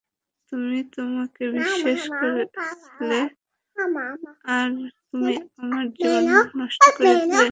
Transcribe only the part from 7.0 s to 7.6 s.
দিলে!